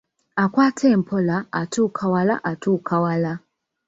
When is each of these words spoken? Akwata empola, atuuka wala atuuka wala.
Akwata 0.43 0.85
empola, 0.95 1.35
atuuka 1.59 2.03
wala 2.13 2.35
atuuka 2.51 2.95
wala. 3.03 3.33